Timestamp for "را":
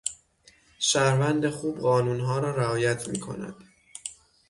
2.39-2.55